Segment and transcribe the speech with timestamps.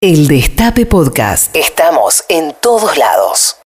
[0.00, 1.56] El Destape Podcast.
[1.56, 3.60] Estamos en todos lados.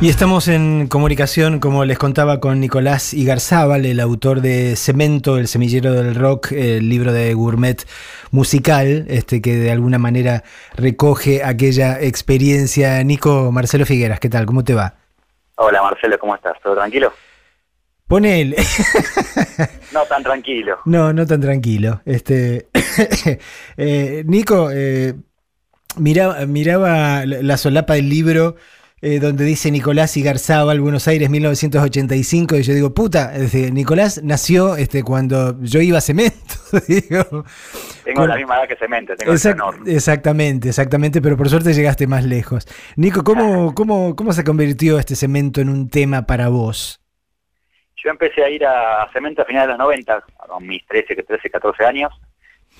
[0.00, 5.46] Y estamos en comunicación, como les contaba, con Nicolás Igarzábal, el autor de Cemento, el
[5.46, 7.86] semillero del rock, el libro de gourmet
[8.32, 10.42] musical, este que de alguna manera
[10.74, 13.04] recoge aquella experiencia.
[13.04, 14.46] Nico, Marcelo Figueras, ¿qué tal?
[14.46, 14.94] ¿Cómo te va?
[15.58, 16.54] Hola Marcelo, ¿cómo estás?
[16.60, 17.12] ¿Todo tranquilo?
[18.06, 18.44] Pone
[19.92, 20.78] no tan tranquilo.
[20.84, 22.02] No, no tan tranquilo.
[22.04, 22.68] Este,
[23.76, 25.14] eh, Nico, eh,
[25.96, 28.56] miraba, miraba la solapa del libro
[29.06, 33.34] eh, donde dice Nicolás Igarzábal, Buenos Aires, 1985, y yo digo, puta,
[33.70, 36.54] Nicolás nació este, cuando yo iba a Cemento.
[38.04, 39.34] tengo la misma edad que Cemento, tengo
[39.84, 42.66] Exactamente, exactamente, pero por suerte llegaste más lejos.
[42.96, 47.03] Nico, ¿cómo, cómo, ¿cómo se convirtió este Cemento en un tema para vos?
[48.04, 51.48] Yo empecé a ir a Cemento a finales de los 90, con mis 13, 13
[51.48, 52.12] 14 años.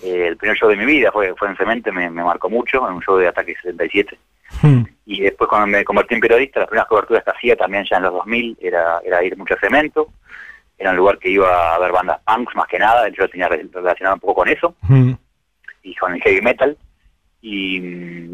[0.03, 2.97] Eh, el primer show de mi vida fue, fue en Cemento, me, marcó mucho, en
[2.97, 4.19] un show de Ataque 77.
[4.61, 4.83] Hmm.
[5.07, 8.03] Y después cuando me convertí en periodista, las primeras coberturas que hacía también ya en
[8.03, 10.09] los 2000 era, era ir mucho a Cemento.
[10.77, 14.17] Era un lugar que iba a ver bandas punks más que nada, yo tenía relacionado
[14.17, 14.75] un poco con eso.
[14.83, 15.13] Hmm.
[15.83, 16.77] Y con el heavy metal.
[17.41, 17.81] Y,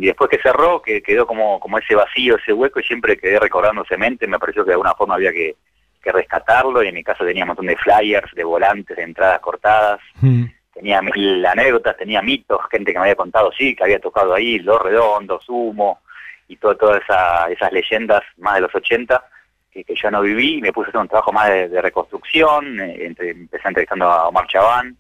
[0.07, 3.85] después que cerró, que quedó como, como ese vacío, ese hueco, y siempre quedé recordando
[3.85, 5.55] Cemento, me pareció que de alguna forma había que
[6.01, 9.41] que rescatarlo y en mi caso tenía un montón de flyers, de volantes, de entradas
[9.41, 10.01] cortadas.
[10.21, 10.45] Hmm.
[10.73, 14.59] Tenía mil anécdotas, tenía mitos, gente que me había contado, sí, que había tocado ahí,
[14.61, 16.01] Los Redondos, Humo,
[16.49, 19.23] y todo, todas esa, esas leyendas más de los 80
[19.71, 22.81] que, que, yo no viví y me puse a hacer un trabajo más de, reconstrucción,
[22.81, 24.97] eh, empecé entrevistando a Omar Chabán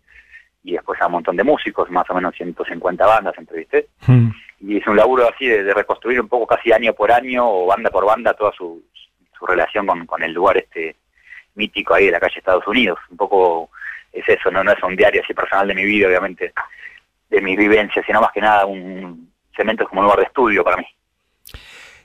[0.63, 3.89] y después a un montón de músicos, más o menos 150 bandas entrevisté.
[4.07, 4.29] Hmm.
[4.61, 7.67] Y hice un laburo así de, de, reconstruir un poco casi año por año o
[7.67, 8.85] banda por banda toda su,
[9.41, 10.95] su relación con, con el lugar este
[11.55, 12.99] mítico ahí de la calle Estados Unidos.
[13.11, 13.71] Un poco
[14.13, 16.53] es eso, no, no es un diario así personal de mi vida, obviamente,
[17.31, 20.77] de mis vivencias, sino más que nada un cemento como un lugar de estudio para
[20.77, 20.87] mí.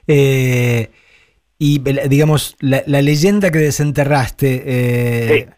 [0.08, 0.90] Eh,
[1.58, 5.50] y digamos, la, leyenda que desenterraste, eh,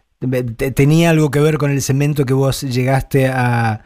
[0.74, 3.84] ¿tenía algo que ver con el cemento que vos llegaste a,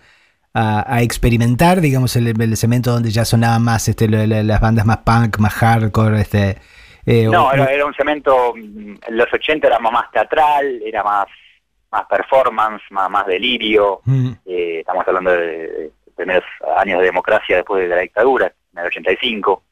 [0.52, 1.80] a, experimentar?
[1.80, 6.20] Digamos, el, el, cemento donde ya sonaban más este, las bandas más punk, más hardcore,
[6.20, 6.58] este,
[7.06, 11.26] eh, no, era, un cemento, en los 80 era más teatral, era más
[11.90, 14.00] más performance, más, más delirio.
[14.04, 14.30] Mm.
[14.46, 16.44] Eh, estamos hablando de, primeros
[16.76, 19.64] años de democracia después de la dictadura, en el 85.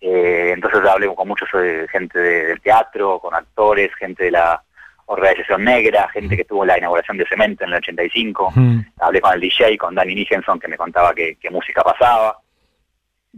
[0.00, 1.48] Eh, entonces hablé con muchos
[1.90, 4.62] gente del teatro, con actores, gente de la
[5.06, 8.52] organización negra, gente que tuvo la inauguración de Cemento en el 85.
[8.54, 8.80] Mm.
[9.00, 12.41] Hablé con el DJ, con Danny Nichenson, que me contaba qué música pasaba.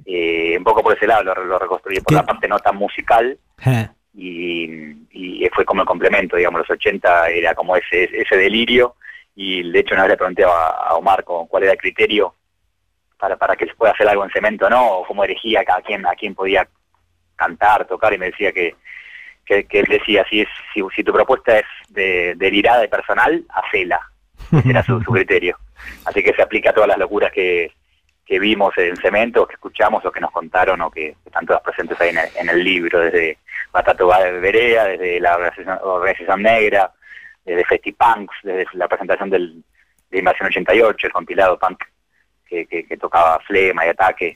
[0.04, 3.38] Eh, un poco por ese lado lo, reconstruí, por la parte no tan musical.
[4.14, 4.94] Y,
[5.54, 8.96] fue como el complemento, digamos, los 80 era como ese ese delirio.
[9.36, 12.34] Y de hecho, una vez le pregunté a, Omar cuál era el criterio
[13.18, 14.98] para, para que se pueda hacer algo en cemento, ¿no?
[14.98, 16.66] O cómo elegía a quién, a quién podía
[17.36, 18.74] cantar, tocar, y me decía que,
[19.44, 24.00] que, él decía, si, es, si, tu propuesta es de, delirada y personal, hacela.
[24.52, 25.56] Ese era su, su criterio.
[26.04, 27.72] Así que se aplica a todas las locuras que,
[28.24, 32.00] que vimos en Cemento, que escuchamos o que nos contaron o que están todas presentes
[32.00, 33.38] ahí en el, libro, desde
[33.70, 35.36] Batato de Berea, desde la
[35.82, 36.90] organización, Negra,
[37.44, 39.62] desde Festipunks, desde la presentación del,
[40.10, 41.84] de Invasión 88, el compilado punk
[42.46, 44.32] que, que, tocaba Flema y Ataque,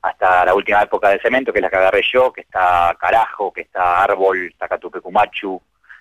[0.00, 3.52] hasta la última época de Cemento, que es la que agarré yo, que está Carajo,
[3.52, 5.60] que está Árbol, está Catupecumachu,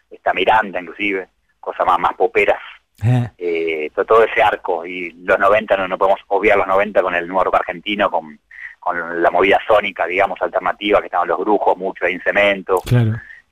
[0.10, 1.28] está Miranda inclusive,
[1.60, 2.60] cosas más, más poperas
[3.04, 7.28] eh, todo ese arco y los 90 no, no podemos obviar los 90 con el
[7.28, 8.40] nuevo rock argentino con,
[8.80, 12.82] con la movida sónica digamos alternativa que estaban los brujos mucho ahí en cemento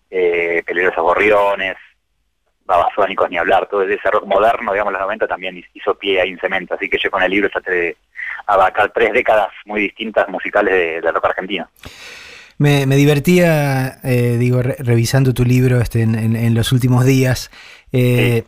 [0.10, 1.76] eh, peligrosos gorriones
[2.66, 6.40] babasónicos ni hablar todo ese rock moderno digamos los 90 también hizo pie ahí en
[6.40, 7.98] cemento así que yo con el libro traté de
[8.50, 11.70] abarcar tres décadas muy distintas musicales de, rock argentino.
[12.58, 17.52] Me, divertía, eh, digo, revisando tu libro este, en, los últimos días.
[17.94, 18.44] Eh,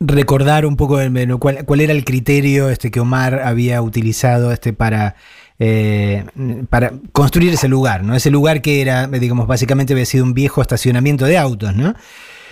[0.00, 0.98] recordar un poco
[1.40, 5.16] cuál, cuál, era el criterio este, que Omar había utilizado este, para,
[5.58, 6.24] eh,
[6.70, 8.14] para construir ese lugar, ¿no?
[8.14, 11.94] Ese lugar que era, digamos, básicamente había sido un viejo estacionamiento de autos, ¿no?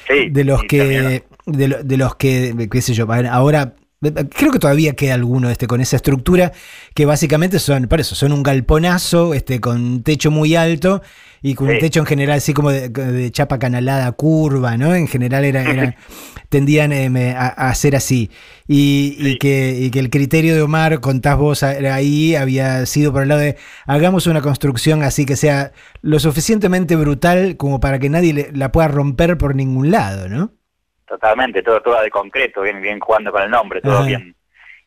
[0.08, 4.92] Sí, de los que, de, de, los que, qué sé yo, ahora Creo que todavía
[4.92, 6.52] queda alguno este, con esa estructura
[6.94, 11.02] que básicamente son, por eso, son un galponazo este, con techo muy alto
[11.46, 14.96] y con un techo en general así como de, chapa canalada curva, ¿no?
[14.96, 15.62] En general era,
[16.48, 18.32] tendían eh, a, a, ser así.
[18.66, 23.42] Y, que, que, el criterio de Omar, contás vos ahí, había sido por el lado
[23.42, 23.56] de
[23.86, 25.70] hagamos una construcción así que sea
[26.02, 30.50] lo suficientemente brutal como para que nadie la pueda romper por ningún lado, ¿no?
[31.06, 34.35] totalmente, todo, todo de concreto, bien, bien jugando con el nombre, todo bien.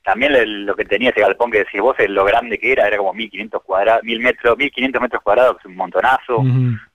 [0.04, 3.13] También lo que tenía ese galpón que decís vos, lo grande que era, era como
[3.13, 6.38] 1500 cuadrados, 1000 metros, 1500 metros cuadrados, que es un montonazo,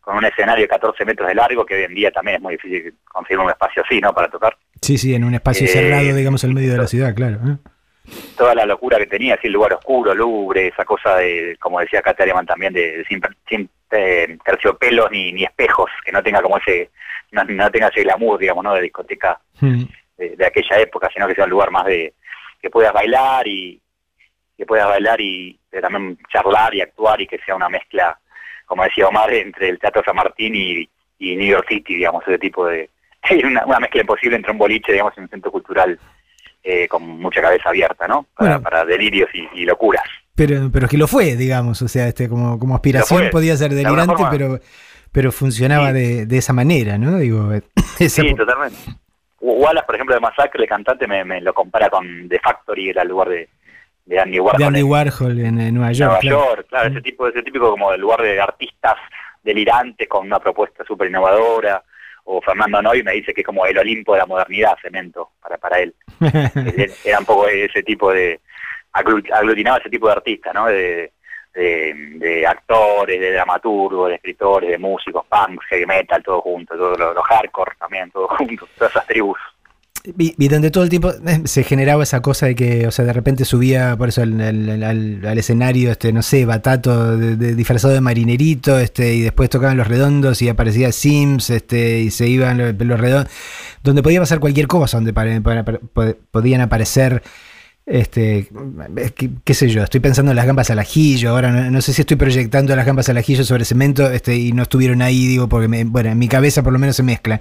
[0.01, 2.55] con un escenario de 14 metros de largo, que hoy en día también es muy
[2.55, 4.13] difícil conseguir un espacio así, ¿no?
[4.13, 4.57] Para tocar.
[4.81, 7.37] Sí, sí, en un espacio cerrado, eh, digamos, en medio de la ciudad, claro.
[7.37, 7.57] ¿eh?
[8.37, 12.03] Toda la locura que tenía, así el lugar oscuro, lubre, esa cosa de, como decía
[12.03, 16.91] Catariaman también, de, sin, sin eh, terciopelos ni, ni espejos, que no tenga como ese,
[17.33, 18.75] no, tenga ese glamour, digamos, ¿no?
[18.75, 19.85] De discoteca hmm.
[20.19, 22.13] de, aquella época, sino que sea un lugar más de
[22.65, 23.79] que puedas bailar y
[24.57, 28.19] que puedas bailar y también charlar y actuar y que sea una mezcla,
[28.65, 30.89] como decía Omar, entre el Teatro San Martín y,
[31.19, 32.89] y New York City, digamos, ese tipo de...
[33.45, 35.99] Una, una mezcla imposible entre un boliche, digamos, y un centro cultural
[36.63, 38.27] eh, con mucha cabeza abierta, ¿no?
[38.35, 40.05] Para, delirios y, locuras.
[40.35, 43.73] Pero, pero es que lo fue, digamos, o sea, este como, como aspiración podía ser
[43.73, 44.61] delirante, pero,
[45.11, 47.19] pero funcionaba de, de, esa manera, ¿no?
[47.19, 47.51] Digo,
[47.99, 48.77] sí, totalmente.
[49.53, 53.03] Wallace, por ejemplo, de Masacre, el cantante, me, me lo compara con The Factory, era
[53.03, 53.49] el lugar de,
[54.07, 54.59] de Andy Warhol.
[54.59, 56.23] De Andy Warhol en, Nueva York.
[56.23, 58.95] Nueva York, claro, ese tipo, ese típico como el lugar de artistas
[59.43, 61.83] delirantes con una propuesta súper innovadora
[62.25, 65.59] o Fernando Noy me dice que es como el Olimpo de la modernidad, Cemento, para,
[65.59, 65.95] para él.
[67.05, 68.41] Era un poco ese tipo de,
[68.93, 70.67] aglutinaba ese tipo de artistas, ¿no?
[70.67, 71.13] De,
[71.55, 77.25] de, actores, de dramaturgos, de escritores, de músicos, punks, heavy metal, todo junto, todos los,
[77.25, 79.39] hardcore también, todo junto, todas esas tribus.
[80.19, 83.15] Y, donde todo el tiempo eh, se generaba esa cosa de que, o sea, de
[83.15, 88.79] repente subía por eso al, al, escenario, este, no sé, Batato de, disfrazado de marinerito,
[88.79, 93.33] este, y después tocaban los redondos y aparecía Sims, este, y se iban los, redondos,
[93.83, 95.15] donde podía pasar cualquier cosa, donde
[96.31, 97.23] podían aparecer,
[97.87, 98.49] este,
[99.45, 102.17] qué, sé yo, estoy pensando en las gambas al ajillo, ahora no, sé si estoy
[102.17, 106.11] proyectando las gambas al ajillo sobre cemento, este, y no estuvieron ahí, digo, porque bueno,
[106.11, 107.41] en mi cabeza por lo menos se mezcla,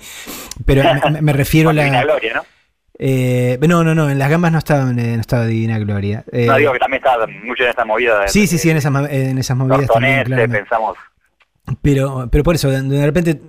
[0.65, 0.83] pero
[1.21, 2.03] me, refiero a la...
[2.03, 2.43] Gloria, ¿no?
[2.99, 6.23] Eh, no, no, no, en las gambas no estaba, no estaba Divina Gloria.
[6.31, 8.27] Eh, no, digo que también estaba mucho en esta movida.
[8.27, 9.87] sí, sí, sí, en esas, en esas movidas.
[9.87, 10.97] También, pensamos.
[11.81, 13.41] Pero, pero por eso, de, repente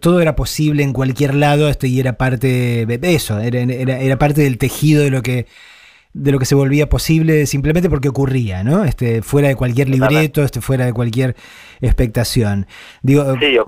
[0.00, 4.18] todo era posible en cualquier lado este, y era parte de eso, era, era, era,
[4.18, 5.46] parte del tejido de lo que
[6.12, 8.84] de lo que se volvía posible simplemente porque ocurría, ¿no?
[8.84, 11.36] Este, fuera de cualquier libreto, este, fuera de cualquier
[11.80, 12.66] expectación.
[13.02, 13.58] Digo, sí,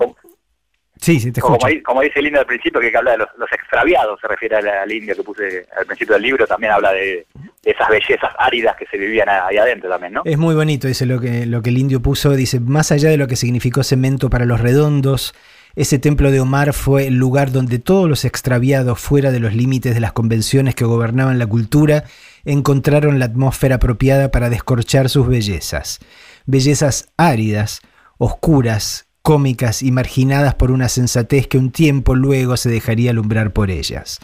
[1.00, 4.20] Sí, sí, te como, como, dice el indio al principio, que habla de los, extraviados,
[4.20, 7.26] se refiere al indio que puse al principio del libro, también habla de,
[7.64, 10.22] esas bellezas áridas que se vivían ahí adentro también, ¿no?
[10.26, 13.16] Es muy bonito, dice lo que, lo que el indio puso, dice, más allá de
[13.16, 15.34] lo que significó cemento para los redondos,
[15.76, 19.94] ese templo de Omar fue el lugar donde todos los extraviados fuera de los límites
[19.94, 22.04] de las convenciones que gobernaban la cultura
[22.44, 26.00] encontraron la atmósfera apropiada para descorchar sus bellezas.
[26.46, 27.80] Bellezas áridas,
[28.18, 33.70] oscuras, cómicas y marginadas por una sensatez que un tiempo luego se dejaría alumbrar por
[33.70, 34.18] ellas.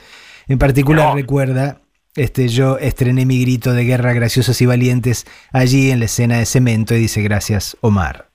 [0.49, 1.81] En particular recuerda,
[2.17, 6.47] este, yo estrené mi grito de guerra graciosos y valientes allí en la escena de
[6.47, 8.29] cemento y dice gracias Omar.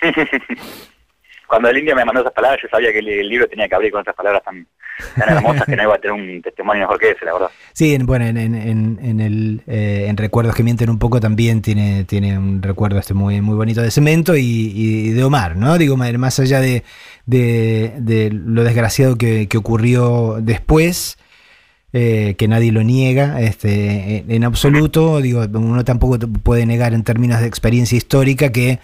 [1.52, 3.92] Cuando el indio me mandó esas palabras yo sabía que el, libro tenía que abrir
[3.92, 4.66] con esas palabras tan,
[5.16, 7.50] hermosas que no iba a tener un testimonio mejor que ese, la verdad.
[7.74, 12.04] Sí, en, bueno, en, en, en el, eh, Recuerdos que mienten un poco también tiene,
[12.04, 15.76] tiene un recuerdo este muy, muy bonito de Cemento y, de Omar, ¿no?
[15.76, 16.84] Digo, más allá de,
[17.26, 21.18] de, lo desgraciado que, ocurrió después,
[21.92, 27.40] eh, que nadie lo niega este, en absoluto, digo, uno tampoco puede negar en términos
[27.40, 28.78] de experiencia histórica que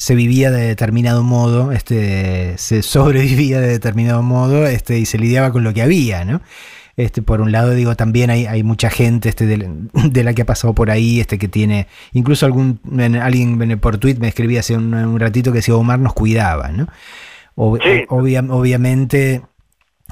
[0.00, 5.52] se vivía de determinado modo, este, se sobrevivía de determinado modo este, y se lidiaba
[5.52, 6.40] con lo que había, ¿no?
[6.96, 10.46] Este, por un lado, digo, también hay, hay mucha gente este, de, la que ha
[10.46, 12.80] pasado por ahí, este, que tiene, incluso algún,
[13.20, 16.88] alguien por tweet me escribía hace un, ratito que decía Omar nos cuidaba, ¿no?
[17.56, 19.42] obviamente,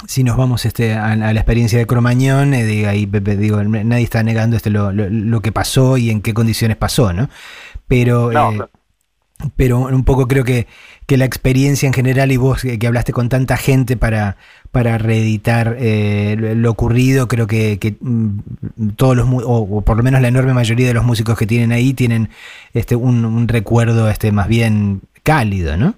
[0.07, 4.23] si nos vamos este, a, la experiencia de Cromañón, eh, digo, ahí, digo, nadie está
[4.23, 7.31] negando este, lo, lo, que pasó y en qué condiciones pasó, ¿no?
[7.87, 8.69] Pero eh,
[9.57, 10.67] pero un poco creo que,
[11.07, 14.37] que, la experiencia en general y vos que, hablaste con tanta gente para,
[14.73, 20.21] para reeditar eh, lo, ocurrido, creo que, que mm, todos los, o, por lo menos
[20.21, 22.31] la enorme mayoría de los músicos que tienen ahí tienen
[22.75, 25.95] este un, un recuerdo este más bien cálido, ¿no?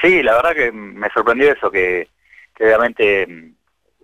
[0.00, 2.08] Sí, la verdad que me sorprendió eso, que,
[2.54, 3.54] que obviamente mm,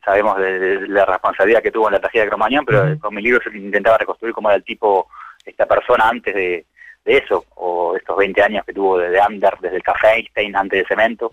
[0.05, 3.41] sabemos de, la responsabilidad que tuvo en la tragedia de Cromañón, pero con mi libro
[3.53, 5.09] intentaba reconstruir cómo era el tipo,
[5.45, 6.67] esta persona antes de
[7.07, 10.81] de eso, o estos 20 años que tuvo desde Under, desde el Café Einstein, antes
[10.81, 11.31] de Cemento,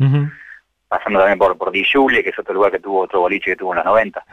[0.88, 3.72] pasando también por, por Di que es otro lugar que tuvo otro boliche que tuvo
[3.74, 4.24] en los 90.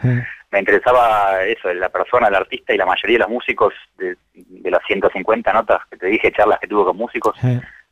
[0.50, 4.16] Me interesaba eso, la persona, el artista y la mayoría de los músicos, de,
[4.70, 7.34] las 150 notas que te dije, charlas que tuvo con músicos,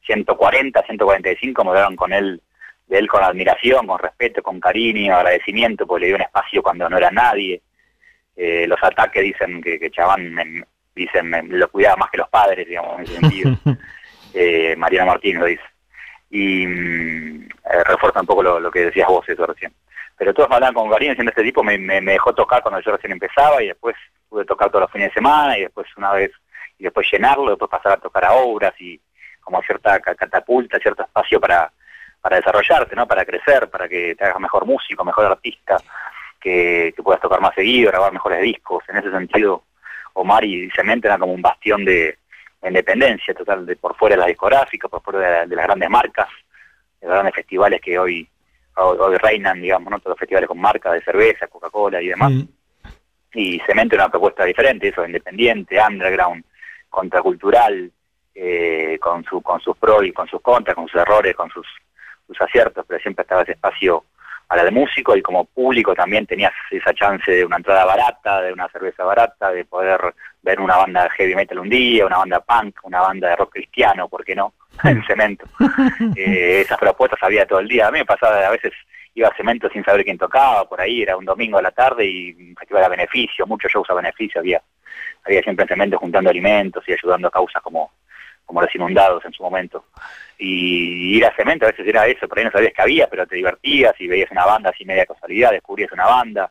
[0.04, 2.40] 140, 145 me con él
[2.86, 6.88] de él con admiración, con respeto, con cariño, agradecimiento, porque le dio un espacio cuando
[6.88, 7.60] no era nadie.
[8.34, 10.64] Eh, los ataques dicen que, que Chabán
[10.98, 13.50] dicen lo cuidaba más que los padres, digamos, en ese sentido.
[14.34, 15.62] eh, Mariana Martínez lo dice.
[16.30, 19.72] Y mm, eh, refuerza un poco lo, que decías vos eso recién.
[20.16, 22.92] Pero todos me hablaban con cariño diciendo este tipo me, me, dejó tocar cuando yo
[22.92, 23.94] recién empezaba y después
[24.28, 26.32] pude tocar todos los fines de semana y después una vez
[26.78, 29.00] y después llenarlo, después pasar a tocar a obras y
[29.40, 31.72] como cierta catapulta, cierto espacio para,
[32.20, 33.06] para desarrollarte, ¿no?
[33.06, 35.78] Para crecer, para que te hagas mejor músico, mejor artista,
[36.40, 38.84] que, que puedas tocar más seguido, grabar mejores discos.
[38.88, 39.64] En ese sentido,
[40.18, 42.18] Omar y Cemento eran como un bastión de,
[42.62, 46.28] independencia total, de por fuera de la discográfica, por fuera de, las grandes marcas,
[47.00, 48.28] de los grandes festivales que hoy,
[48.76, 49.98] hoy, reinan, digamos, ¿no?
[49.98, 52.32] todos los festivales con marcas de cerveza, Coca-Cola y demás.
[52.32, 52.42] Mm.
[53.34, 56.44] Y Cemento era una propuesta diferente, eso, independiente, underground,
[56.88, 57.92] contracultural,
[58.34, 61.66] eh, con, su, con sus pros y con sus contras, con sus errores, con sus,
[62.26, 64.04] sus aciertos, pero siempre estaba ese espacio
[64.48, 68.52] para el músico y como público también tenías esa chance de una entrada barata, de
[68.52, 70.00] una cerveza barata, de poder
[70.42, 73.52] ver una banda de heavy metal un día, una banda punk, una banda de rock
[73.52, 74.54] cristiano, ¿por qué no?
[74.84, 75.44] en cemento.
[76.16, 77.88] Eh, esas propuestas había todo el día.
[77.88, 78.72] A mí me pasaba, a veces
[79.14, 82.06] iba a cemento sin saber quién tocaba, por ahí era un domingo a la tarde
[82.06, 84.62] y festival a beneficio, muchos shows a beneficio, había,
[85.24, 87.92] había siempre en cemento juntando alimentos y ayudando a causas como,
[88.48, 89.84] como los inundados en su momento
[90.38, 93.26] y ir a cemento a veces era eso, por ahí no sabías que había, pero
[93.26, 96.50] te divertías y veías una banda así media casualidad, descubrías una banda,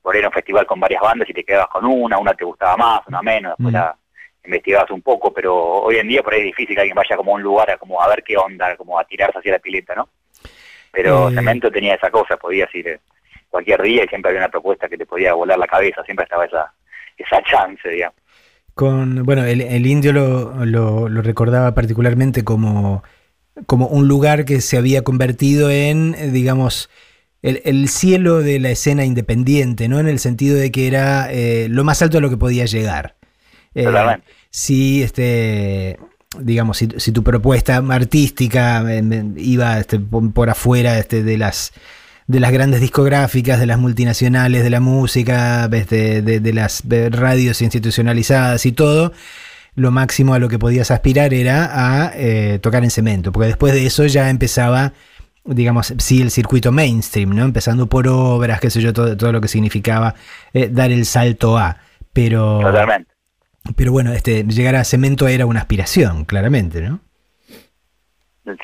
[0.00, 2.44] por ahí era un festival con varias bandas y te quedabas con una, una te
[2.44, 3.76] gustaba más, una menos, después mm.
[3.76, 3.96] la
[4.44, 7.32] investigabas un poco, pero hoy en día por ahí es difícil que alguien vaya como
[7.32, 9.96] a un lugar a, como a ver qué onda, como a tirarse hacia la pileta,
[9.96, 10.08] ¿no?
[10.92, 11.34] Pero eh.
[11.34, 13.00] Cemento tenía esa cosa, podías ir eh,
[13.48, 16.44] cualquier día y siempre había una propuesta que te podía volar la cabeza, siempre estaba
[16.44, 16.72] esa,
[17.16, 18.23] esa chance, digamos.
[18.74, 23.04] Con, bueno, el, el indio lo, lo, lo, recordaba particularmente como
[23.66, 26.90] como un lugar que se había convertido en, eh, digamos,
[27.42, 30.00] el, cielo de la escena independiente, ¿no?
[30.00, 33.16] En el sentido de que era eh, lo más alto a lo que podía llegar.
[33.74, 33.86] Eh,
[34.48, 35.98] si, este,
[36.40, 38.82] digamos, si, tu propuesta artística
[39.36, 41.72] iba este, por afuera este, de las
[42.26, 45.84] de las grandes discográficas, de las multinacionales de la música, de,
[46.22, 49.12] de las radios institucionalizadas y todo,
[49.76, 53.72] lo máximo a lo que podías aspirar era a eh, tocar en cemento, porque después
[53.72, 54.92] de eso ya empezaba,
[55.44, 57.44] digamos, sí, el circuito mainstream, ¿no?
[57.44, 60.14] Empezando por obras, qué sé yo, todo, todo lo que significaba
[60.52, 61.78] eh, dar el salto a.
[62.12, 62.60] Pero,
[63.74, 67.00] pero bueno, este, llegar a cemento era una aspiración, claramente, ¿no?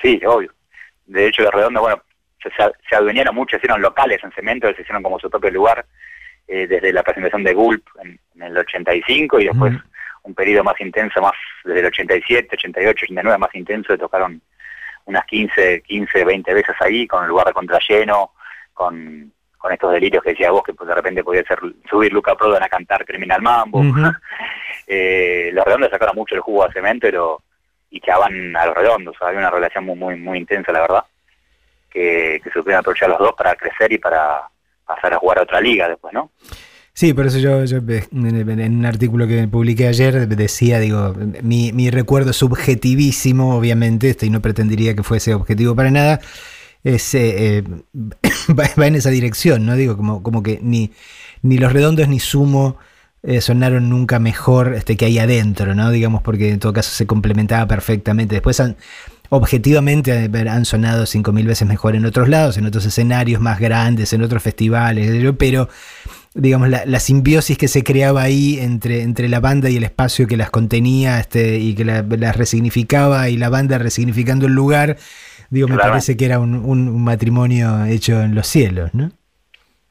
[0.00, 0.52] Sí, obvio.
[1.06, 2.00] De hecho, de Redondo, bueno,
[2.42, 5.84] se, se adueñaron mucho, hicieron locales en cemento, se hicieron como su propio lugar,
[6.52, 9.72] eh, desde la presentación de Gulp en, el 85 y después
[10.24, 14.42] un periodo más intenso, más desde el 87, 88, 89, más intenso, tocaron
[15.04, 18.32] unas 15, 15, 20 veces ahí, con el lugar de contralleno,
[18.74, 22.34] con, con estos delirios que decía vos, que pues de repente podía ser subir Luca
[22.34, 23.82] Prodan a cantar Criminal Mambo.
[24.88, 27.42] eh, los redondos sacaron mucho el jugo a cemento pero,
[27.90, 31.04] y echaban a los redondos, había una relación muy, muy, muy intensa, la verdad,
[31.90, 34.48] que, que supieron aprovechar los dos para crecer y para
[34.86, 36.30] pasar a jugar a otra liga después, ¿no?
[36.92, 42.32] Sí, por eso yo, en un artículo que publiqué ayer decía, digo, mi, mi recuerdo
[42.32, 46.20] subjetivísimo, obviamente, este, y no pretendería que fuese objetivo para nada,
[46.84, 47.64] es, eh, eh,
[48.78, 49.76] va, en esa dirección, ¿no?
[49.76, 50.90] Digo, como, como que ni,
[51.42, 52.76] ni los redondos ni sumo
[53.22, 55.90] eh, sonaron nunca mejor este, que ahí adentro, ¿no?
[55.90, 58.34] Digamos, porque en todo caso se complementaba perfectamente.
[58.34, 58.76] Después han,
[59.30, 64.12] objetivamente han sonado cinco mil veces mejor en otros lados, en otros escenarios más grandes,
[64.12, 65.68] en otros festivales, pero
[66.34, 70.36] digamos, la, simbiosis que se creaba ahí entre, entre la banda y el espacio que
[70.36, 74.96] las contenía este, y que las resignificaba y la banda resignificando el lugar,
[75.50, 79.10] digo, me parece que era un, un, matrimonio hecho en los cielos, ¿no?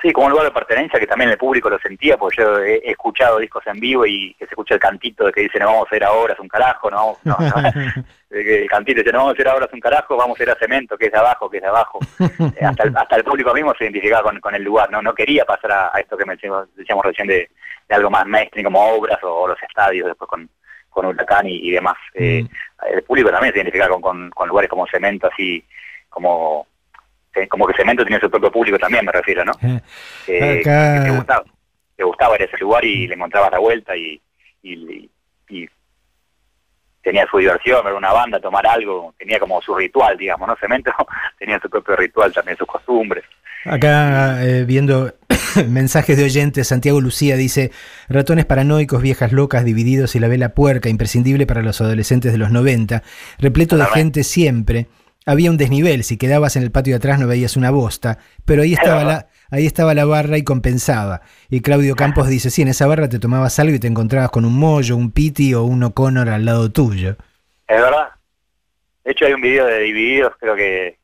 [0.02, 2.90] Sí, como un lugar de pertenencia que también el público lo sentía, porque yo he,
[2.90, 5.92] escuchado discos en vivo y que se escucha el cantito de que dice no vamos
[5.92, 7.36] a ir ahora, es un carajo, no no,
[8.30, 10.56] el cantito dice no vamos a ir ahora, es un carajo, vamos a ir a
[10.56, 12.00] cemento, que es de abajo, que es de abajo.
[12.18, 15.44] Eh, hasta, el, hasta el público mismo se identificaba con, el lugar, no no quería
[15.44, 17.50] pasar a, esto que decíamos, decíamos recién de,
[17.90, 20.50] algo más mainstream como obras o, los estadios después con,
[20.90, 21.98] con Huracán y, demás.
[22.14, 22.94] Eh, mm.
[22.94, 25.62] el público también se identificaba con, con, con lugares como cemento, así
[26.10, 26.69] como
[27.50, 29.54] como que Cemento tenía su propio público también, me refiero, ¿no?
[30.28, 31.44] Eh, que, te gustaba,
[31.96, 34.22] te gustaba ir a ese lugar y le encontrabas la vuelta y,
[34.64, 35.10] y,
[37.02, 40.56] tenía su diversión, ver una banda, tomar algo, tenía como su ritual, digamos, ¿no?
[40.58, 40.92] Cemento
[41.40, 43.24] tenía su propio ritual también, sus costumbres.
[43.66, 45.14] Acá eh, viendo
[45.68, 47.72] mensajes de oyentes, Santiago Lucía dice,
[48.10, 52.52] ratones paranoicos, viejas locas, divididos y la vela puerca, imprescindible para los adolescentes de los
[52.52, 53.02] 90,
[53.40, 54.88] repleto de gente siempre
[55.26, 58.64] había un desnivel, si quedabas en el patio de atrás no veías una bosta, pero
[58.64, 61.22] ahí estaba la, ahí estaba la barra y compensaba.
[61.50, 64.46] Y Claudio Campos dice, sí, en esa barra te tomabas algo y te encontrabas con
[64.46, 67.16] un mollo, un piti o un O'Connor al lado tuyo.
[67.68, 68.10] Es verdad.
[69.04, 70.98] De hecho hay un video de Divididos, creo que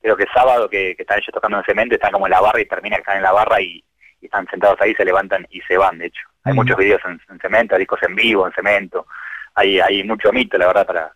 [0.00, 2.66] creo que sábado, que, están ellos tocando en cemento, están como en la barra y
[2.66, 3.82] terminan que están en la barra y,
[4.22, 6.22] están sentados ahí, se levantan y se van, de hecho.
[6.42, 9.06] Hay muchos videos en, en, cemento, discos en vivo, en cemento.
[9.54, 11.12] Hay, hay mucho mito, la verdad, para,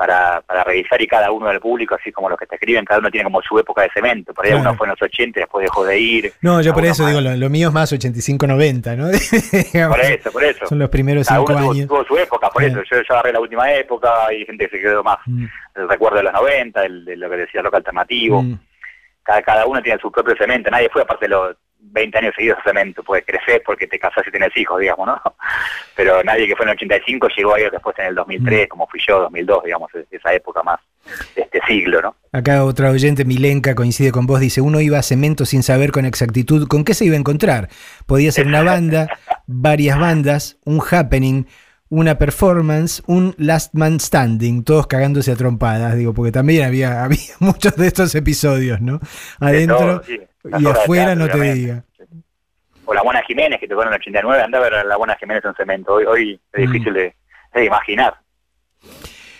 [0.00, 3.00] para, para revisar y cada uno del público, así como los que te escriben, cada
[3.00, 4.32] uno tiene como su época de cemento.
[4.32, 6.32] Por ahí uno fue en los 80 y después dejó de ir.
[6.40, 9.08] No, yo por eso digo, lo, mío es más 85-90, ¿no?
[9.90, 10.66] por eso, por eso.
[10.66, 11.86] Son los primeros cinco años.
[11.86, 12.80] Tuvo, su época, por eso.
[12.90, 15.44] Yo, yo agarré la última época y gente que se quedó más mm.
[15.74, 18.42] el recuerdo de los 90, el, de lo que decía local alternativo.
[18.42, 18.58] Mm.
[19.22, 22.58] Cada, cada uno tiene su propio cemento, nadie fue aparte de los 20 años seguidos
[22.58, 25.20] de cemento, puedes crecer porque te casas y tienes hijos, digamos, ¿no?
[25.96, 28.68] Pero nadie que fue en el 85 llegó ahí después en el 2003, mm.
[28.68, 30.80] como fui yo, 2002, digamos, esa época más
[31.34, 32.16] de este siglo, ¿no?
[32.32, 36.04] Acá otra oyente, Milenka, coincide con vos, dice, uno iba a cemento sin saber con
[36.04, 37.68] exactitud con qué se iba a encontrar.
[38.06, 39.08] Podía ser una banda,
[39.46, 41.46] varias bandas, un happening,
[41.88, 47.18] una performance, un last man standing, todos cagándose a trompadas, digo, porque también había, había
[47.40, 49.00] muchos de estos episodios, ¿no?
[49.40, 50.02] Adentro
[50.44, 51.84] y afuera no te diga.
[52.84, 55.44] O la Buena Jiménez, que tocó en el 89, anda a ver la Buena Jiménez
[55.44, 55.94] en cemento.
[55.94, 56.72] Hoy, hoy es mm.
[56.72, 58.14] difícil de, imaginar.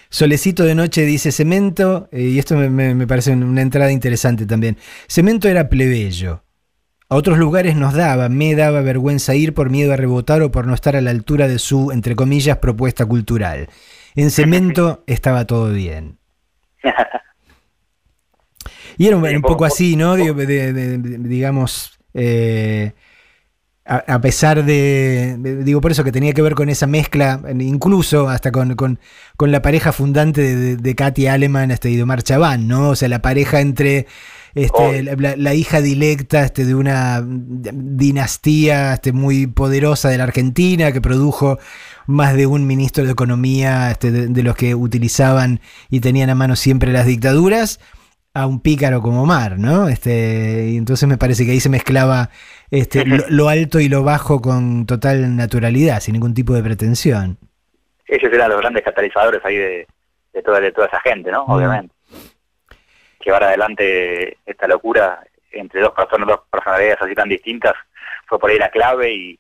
[0.09, 4.77] Solecito de Noche dice Cemento, eh, y esto me, parece una entrada interesante también.
[5.09, 6.43] Cemento era plebeyo.
[7.09, 10.67] A otros lugares nos daba, me daba vergüenza ir por miedo a rebotar o por
[10.67, 13.69] no estar a la altura de su, entre comillas, propuesta cultural.
[14.15, 16.19] En Cemento estaba todo bien.
[19.01, 20.15] Y era un, poco así, ¿no?
[20.15, 22.93] digamos, eh,
[23.87, 28.53] a, pesar de, digo por eso que tenía que ver con esa mezcla, incluso hasta
[28.53, 28.99] con,
[29.39, 32.91] la pareja fundante de, de Katy Aleman este, y de Omar Chabán, ¿no?
[32.91, 34.07] O sea, la pareja entre
[34.55, 41.01] este, la, hija dilecta este, de una dinastía este, muy poderosa de la Argentina que
[41.01, 41.59] produjo
[42.07, 46.55] más de un ministro de Economía este, de los que utilizaban y tenían a mano
[46.55, 47.81] siempre las dictaduras
[48.43, 49.89] a un pícaro como Mar, ¿no?
[49.89, 52.31] Este, y entonces me parece que ahí se mezclaba
[52.71, 57.39] este, lo, alto y lo bajo con total naturalidad, sin ningún tipo de pretensión.
[58.07, 59.87] Ellos eran los grandes catalizadores ahí de,
[60.45, 61.45] toda, de toda esa gente, ¿no?
[61.45, 61.95] Obviamente.
[63.25, 65.21] Llevar adelante esta locura
[65.53, 67.75] entre dos personas, dos personalidades así tan distintas,
[68.27, 69.39] fue por ahí la clave y,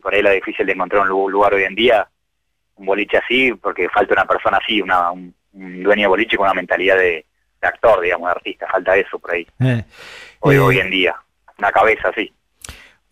[0.00, 2.06] por ahí la difícil de encontrar un lugar hoy en día,
[2.76, 6.54] un boliche así, porque falta una persona así, una, un dueño de boliche con una
[6.54, 7.26] mentalidad de,
[7.60, 9.46] de actor, digamos, de artista, falta eso por ahí.
[9.60, 9.84] Eh,
[10.40, 11.16] hoy, hoy eh, en día,
[11.58, 12.32] una cabeza así.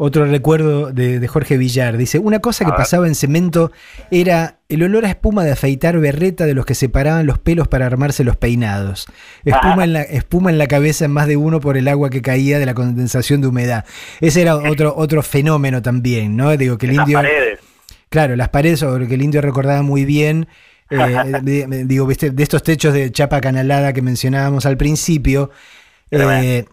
[0.00, 1.96] Otro recuerdo de, Jorge Villar.
[1.96, 3.72] Dice, una cosa que pasaba en cemento
[4.12, 7.87] era el olor a espuma de afeitar berreta de los que separaban los pelos para
[7.87, 9.06] armarse los peinados.
[9.44, 12.22] Espuma, en la, espuma en la cabeza en más de uno por el agua que
[12.22, 13.84] caía de la condensación de humedad.
[14.20, 16.56] Ese era otro, otro fenómeno también, ¿no?
[16.56, 17.18] Digo que el indio...
[17.18, 17.58] paredes.
[18.08, 20.46] Claro, las paredes, que el indio recordaba muy bien
[20.90, 22.31] eh, digo, ¿viste?
[22.31, 25.51] de estos techos de chapa canalada que mencionábamos al principio,
[26.11, 26.64] eh,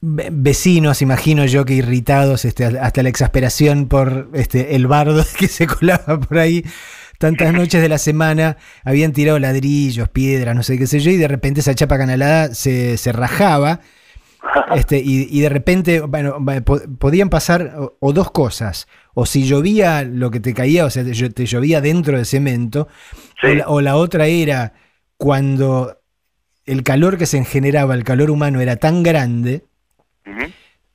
[0.00, 5.66] vecinos, imagino yo que irritados este, hasta la exasperación por este, el bardo que se
[5.66, 6.64] colaba por ahí
[7.18, 11.16] tantas noches de la semana, habían tirado ladrillos, piedras, no sé qué sé yo, y
[11.16, 13.80] de repente esa chapa canalada se, se rajaba.
[14.74, 16.36] Este, y, de repente, bueno,
[16.98, 18.86] podían pasar o dos cosas.
[19.14, 22.88] O si llovía lo que te caía, o sea, te, llovía dentro de cemento,
[23.66, 24.72] o, la, otra era
[25.16, 26.00] cuando
[26.66, 29.64] el calor que se generaba, el calor humano era tan grande,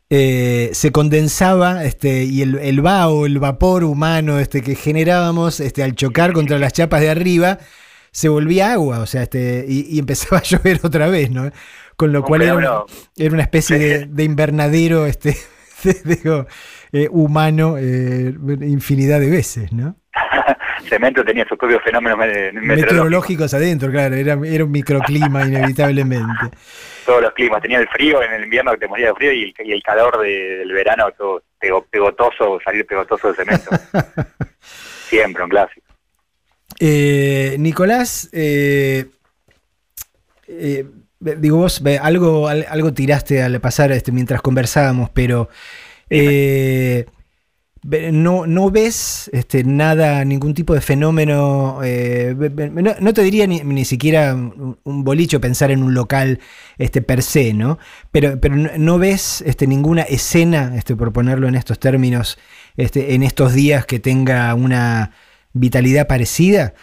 [0.09, 5.83] eh, se condensaba este, y el, el vaho, el vapor humano este, que generábamos este,
[5.83, 7.59] al chocar contra las chapas de arriba,
[8.11, 11.51] se volvía agua, o sea, este, y, empezaba a llover otra vez, ¿no?
[11.99, 15.35] Con lo cual era una, especie de, invernadero, este,
[16.05, 16.47] digo,
[16.93, 19.97] eh, humano eh, infinidad de veces, ¿no?
[20.87, 22.17] Cemento tenía sus propios fenómenos
[22.53, 26.55] meteorológicos adentro, claro, era, era un microclima inevitablemente.
[27.05, 29.53] Todos los climas, tenía el frío en el invierno que te moría de frío y
[29.57, 31.43] el, calor del verano, todo
[31.91, 33.71] pegotoso, salir pegotoso de cemento.
[34.61, 35.85] Siempre un clásico.
[36.79, 38.29] Eh, Nicolás,
[41.19, 45.49] digo vos, algo, algo tiraste al pasar este, mientras conversábamos, pero
[46.09, 47.05] eh,
[47.83, 52.35] no, no ves este, nada, ningún tipo de fenómeno, eh,
[52.99, 56.39] no, te diría ni, ni, siquiera un bolicho pensar en un local
[56.77, 57.79] este, per se, ¿no?
[58.11, 62.37] Pero, pero no, ves este, ninguna escena, este, por ponerlo en estos términos,
[62.75, 65.11] este, en estos días que tenga una
[65.53, 66.73] vitalidad parecida.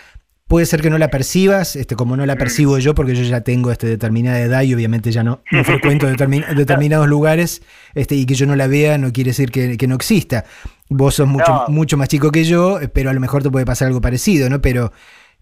[0.48, 2.38] Puede ser que no la percibas, este, como no la mm.
[2.38, 6.06] percibo yo, porque yo ya tengo este, determinada edad y obviamente ya no, no frecuento
[6.56, 7.62] determinados lugares,
[7.94, 10.44] este, y que yo no la vea no quiere decir que, no exista.
[10.88, 13.88] Vos sos mucho, mucho más chico que yo, pero a lo mejor te puede pasar
[13.88, 14.60] algo parecido, ¿no?
[14.60, 14.92] Pero,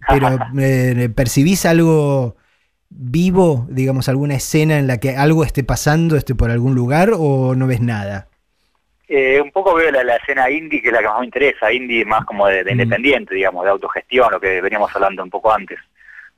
[0.08, 2.36] pero eh, ¿percibís algo
[2.88, 7.54] vivo, digamos, alguna escena en la que algo esté pasando este, por algún lugar o
[7.54, 8.28] no ves nada?
[9.06, 12.04] Eh, un poco veo la, escena indie, que es la que más me interesa, indie
[12.04, 12.68] más como de, mm.
[12.70, 15.78] independiente, digamos, de autogestión, lo que veníamos hablando un poco antes,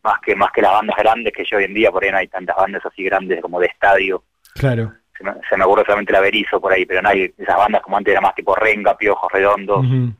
[0.02, 2.18] más que más que las bandas grandes, que yo hoy en día por ahí no
[2.18, 4.24] hay tantas bandas así grandes como de estadio.
[4.55, 4.92] Claro.
[5.16, 7.83] Se me, se me ocurre solamente la Berizo por ahí, pero no hay esas bandas
[7.83, 10.12] como antes era más tipo Renga, Piojos Redondos, uh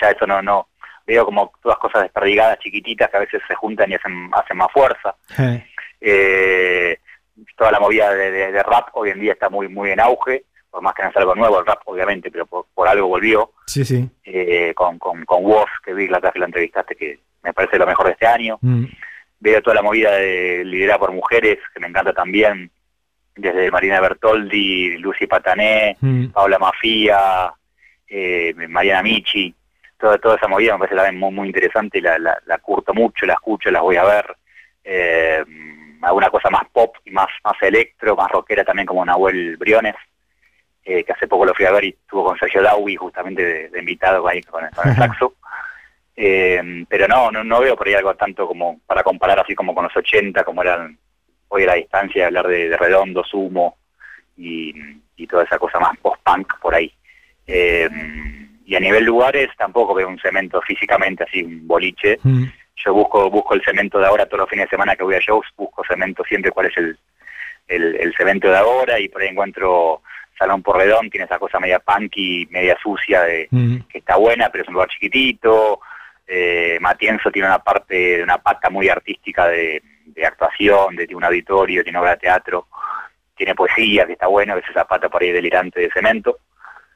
[0.00, 0.68] ya eso no, no.
[1.06, 4.72] Veo como todas cosas desperdigadas, chiquititas, que a veces se juntan y hacen, hacen más
[4.72, 5.14] fuerza.
[6.00, 6.98] Eh,
[7.56, 10.94] toda la movida de, rap hoy en día está muy muy en auge por más
[10.94, 13.52] que no es algo nuevo el rap, obviamente, pero por, algo volvió.
[13.66, 14.08] Sí, sí.
[14.24, 17.86] Eh, con, con, con Woz, que vi la que lo entrevistaste, que me parece lo
[17.86, 18.58] mejor de este año.
[18.60, 18.84] Mm.
[19.40, 22.70] Veo toda la movida de liderar por mujeres, que me encanta también,
[23.34, 26.26] desde Marina Bertoldi, Lucy Patané, mm.
[26.28, 27.52] Paula Mafia,
[28.08, 29.54] eh, Mariana Michi,
[29.98, 33.26] toda, toda esa movida me parece también muy, muy interesante, la, la, la curto mucho,
[33.26, 34.36] la escucho, la voy a ver.
[34.84, 35.44] Eh,
[36.02, 39.94] alguna cosa más pop y más, más electro, más rockera también como Nahuel Briones.
[40.88, 43.78] Eh, que hace poco lo fui a ver y estuvo con Sergio Dawi justamente de,
[43.80, 45.34] invitado ahí con, el saxo.
[46.14, 49.74] Eh, pero no, no, no veo por ahí algo tanto como para comparar así como
[49.74, 50.96] con los 80, como eran
[51.48, 53.78] hoy a la distancia, hablar de, de redondo, sumo
[54.36, 54.72] y,
[55.26, 56.92] toda esa cosa más post-punk por ahí.
[57.48, 57.88] Eh,
[58.64, 62.20] y a nivel lugares tampoco veo un cemento físicamente así, un boliche.
[62.22, 62.44] Mm.
[62.76, 65.18] Yo busco busco el cemento de ahora todos los fines de semana que voy a
[65.18, 66.96] shows, busco cemento siempre cuál es el,
[67.66, 70.02] el, el cemento de ahora y por ahí encuentro
[70.38, 73.76] Salón Porredón tiene esa cosa media punky, media sucia, de, mm.
[73.88, 75.80] que está buena, pero es un lugar chiquitito.
[76.26, 79.82] Eh, Matienzo tiene una parte, una pata muy artística de,
[80.26, 82.66] actuación, de, un auditorio, tiene obra de teatro,
[83.36, 86.38] tiene poesía, que está bueno, veces esa pata por ahí delirante de cemento,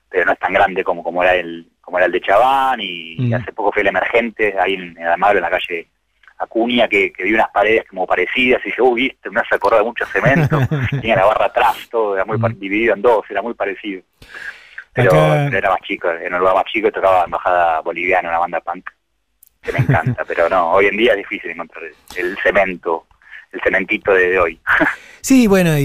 [0.08, 3.16] pero no es tan grande como, como era el como era el de Chabán, y,
[3.18, 3.34] mm.
[3.34, 5.88] hace poco fue el emergente, ahí en, en Almagro, en la calle
[6.40, 9.80] Acuña que, que vi unas paredes como parecidas y dije, uy, viste, me hace acordar
[9.80, 10.58] de mucho cemento,
[10.90, 12.58] tenía la barra atrás, todo era muy mm.
[12.58, 14.02] dividido en dos, era muy parecido.
[14.92, 18.88] Pero, era más chico, en un lugar más chico tocaba Embajada Boliviana, una banda punk,
[19.62, 21.84] que me encanta, pero no, hoy en día es difícil encontrar
[22.16, 23.06] el cemento
[23.52, 24.60] el cementito de, hoy.
[25.22, 25.84] Sí, bueno, y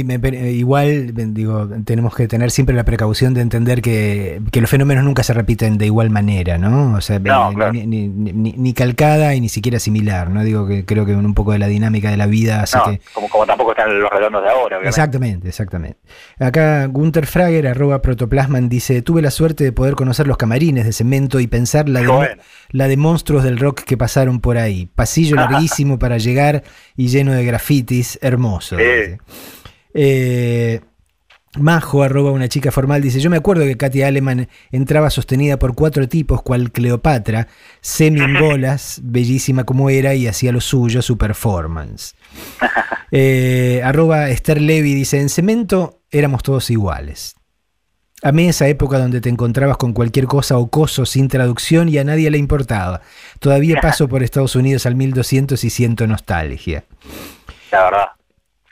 [0.53, 5.33] igual digo, tenemos que tener siempre la precaución de entender que, los fenómenos nunca se
[5.33, 6.93] repiten de igual manera, ¿no?
[6.93, 10.41] O sea, ni, calcada y ni siquiera similar, ¿no?
[10.43, 13.01] Digo que creo que un poco de la dinámica de la vida hace que...
[13.13, 14.87] Como, como tampoco están los redondos de ahora, obviamente.
[14.87, 15.99] Exactamente, exactamente.
[16.39, 20.93] Acá Gunther Frager, arroba protoplasman, dice, tuve la suerte de poder conocer los camarines de
[20.93, 22.37] cemento y pensar la de,
[22.69, 24.85] la de monstruos del rock que pasaron por ahí.
[24.95, 26.63] Pasillo larguísimo para llegar
[26.95, 28.75] y lleno de grafitis, hermoso.
[29.93, 30.81] Eh,
[31.57, 35.73] Majo, arroba una chica formal, dice, yo me acuerdo que Katia Aleman entraba sostenida por
[35.73, 37.47] cuatro tipos, cual Cleopatra,
[37.79, 42.15] semi en bolas, bellísima como era, y hacía lo suyo, su performance.
[43.11, 47.35] Eh, arroba Esther Levy dice, en cemento éramos todos iguales.
[48.23, 51.99] A mí esa época donde te encontrabas con cualquier cosa o coso sin traducción y
[51.99, 53.01] a nadie le importaba.
[53.39, 56.83] Todavía paso por Estados Unidos al 1200 y siento nostalgia.
[57.75, 58.07] La verdad,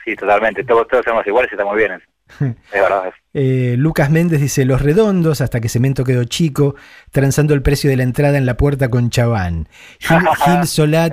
[0.04, 0.64] sí, totalmente.
[0.64, 1.92] Todos, todos somos iguales y estamos bien.
[1.92, 3.12] Es verdad.
[3.34, 6.74] Eh, Lucas Méndez dice, los redondos, hasta que Cemento quedó chico,
[7.10, 9.68] transando el precio de la entrada en la puerta con Chabán.
[9.98, 10.18] Gil,
[10.66, 11.10] Solá,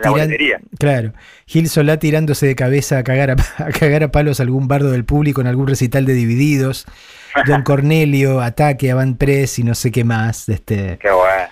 [0.80, 1.14] claro,
[1.48, 4.92] Gil Solá tirándose de cabeza a cagar a, a cagar a palos a algún bardo
[4.92, 6.86] del público en algún recital de Divididos.
[7.46, 10.48] Don Cornelio, Ataque, Avant Press y no sé qué más.
[10.48, 11.50] Este, qué bueno.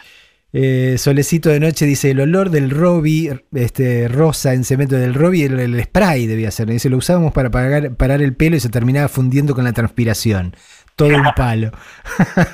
[0.51, 5.45] Eh, Solecito de noche dice el olor del Robbie, este, rosa en cemento del Robbie,
[5.45, 6.67] el, spray debía ser.
[6.67, 10.55] Dice, lo usábamos para parar el pelo y se terminaba fundiendo con la transpiración.
[10.95, 11.71] Todo un palo.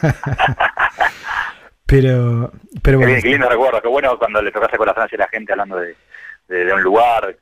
[1.85, 2.51] pero,
[2.83, 3.15] pero bueno.
[3.21, 5.77] Qué, lindo recuerdo, qué bueno cuando le tocase con la Francia y la gente hablando
[5.77, 7.35] de, un lugar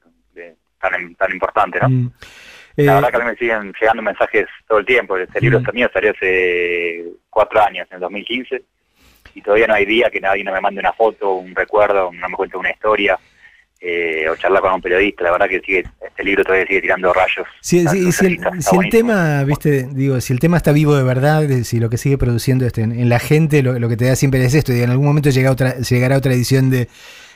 [0.79, 1.89] tan, tan importante, ¿no?
[1.89, 2.11] Mm.
[2.75, 5.17] La eh, verdad que a mí me siguen llegando mensajes todo el tiempo.
[5.17, 5.73] Este libro mm.
[5.73, 8.63] mío salió hace cuatro años, en el 2015,
[9.35, 12.29] y todavía no hay día que nadie no me mande una foto, un recuerdo, no
[12.29, 13.17] me cuente una historia.
[13.85, 17.11] Eh, o charlar con un periodista, la verdad que sigue, este libro todavía sigue tirando
[17.11, 17.45] rayos.
[17.59, 21.97] si, el, tema, viste, digo, si el tema está vivo de verdad, si lo que
[21.97, 24.89] sigue produciendo este, en, la gente, lo, que te da siempre es esto, y en
[24.89, 26.87] algún momento llega otra, llegará otra edición de,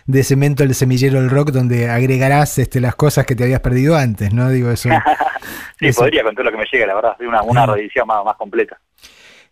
[0.08, 3.98] de Cemento el Semillero del Rock donde agregarás este, las cosas que te habías perdido
[3.98, 4.50] antes, ¿no?
[4.50, 4.90] Digo eso.
[5.80, 8.80] sí, podría con todo lo que me llega, la verdad, una, una reedición más, completa.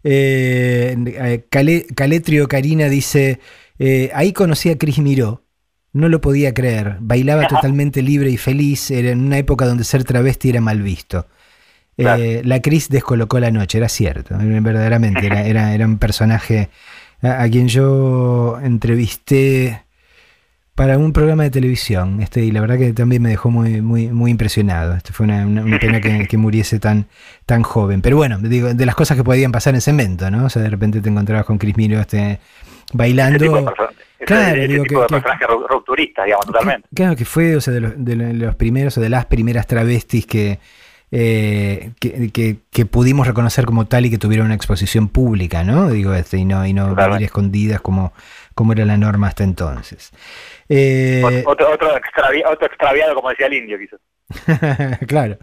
[0.08, 1.46] Eh, eh
[1.96, 3.40] Caletrio Karina dice,
[3.80, 5.44] eh, ahí conocí a Cris Miró.
[5.94, 6.98] no lo podía creer.
[7.02, 8.92] Bailaba totalmente libre y feliz.
[8.92, 11.28] Era en una época donde ser travesti era mal visto.
[11.98, 15.26] Eh, la Cris descolocó la noche, era cierto, verdaderamente.
[15.26, 16.70] Era, era, era un personaje
[17.22, 19.85] a, quien yo entrevisté
[20.76, 22.22] para un programa de televisión.
[22.22, 24.96] Este, y la verdad que también me dejó muy, muy, muy impresionado.
[24.96, 27.08] Este, fue una, pena que, muriese tan,
[27.46, 28.02] tan joven.
[28.02, 30.46] Pero bueno, digo, de las cosas que podían pasar en Cemento, ¿no?
[30.46, 32.40] O sea, de repente te encontrabas con Cris Miro este,
[32.94, 33.74] bailando.
[34.26, 36.88] Claro, digo que, de personaje rupturista, digamos, totalmente.
[36.94, 40.26] Claro, que fue, o sea, de los, de los primeros o de las primeras travestis
[40.26, 40.60] que,
[41.12, 45.90] eh, que, que, pudimos reconocer como tal y que tuvieron una exposición pública, ¿no?
[45.90, 48.14] Digo, este, y no, y no vivir escondidas como,
[48.56, 50.12] como era la norma hasta entonces.
[50.68, 54.00] Eh, otro, otro, extraviado, como decía el indio, quizás.
[55.08, 55.38] claro.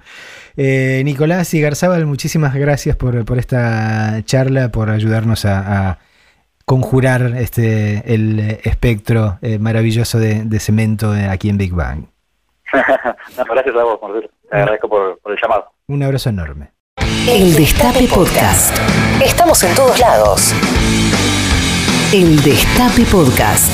[0.56, 5.98] Eh, Nicolás y Garzabal, muchísimas gracias por, por esta charla, por ayudarnos a
[6.64, 12.06] conjurar este el espectro eh, maravilloso de, cemento eh, aquí en Big Bang.
[12.72, 14.00] gracias a vos,
[14.50, 15.70] Te agradezco por, por el llamado.
[15.88, 16.70] Un abrazo enorme.
[17.28, 18.76] El Destape Podcast.
[19.22, 20.54] Estamos en todos lados.
[22.12, 23.70] El Destape Podcast.